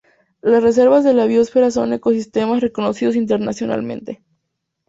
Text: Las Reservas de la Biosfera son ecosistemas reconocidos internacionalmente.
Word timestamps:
Las 0.41 0.63
Reservas 0.63 1.03
de 1.03 1.13
la 1.13 1.27
Biosfera 1.27 1.69
son 1.69 1.93
ecosistemas 1.93 2.61
reconocidos 2.61 3.15
internacionalmente. 3.15 4.23